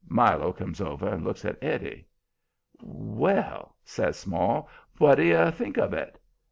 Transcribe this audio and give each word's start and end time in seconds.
Milo 0.09 0.51
comes 0.51 0.81
over 0.81 1.07
and 1.07 1.23
looks 1.23 1.45
at 1.45 1.63
Eddie. 1.63 2.07
"Well?" 2.81 3.75
says 3.85 4.17
Small. 4.17 4.67
"What 4.97 5.13
do 5.13 5.23
you 5.23 5.51
think 5.51 5.77
of 5.77 5.93
it?" 5.93 6.19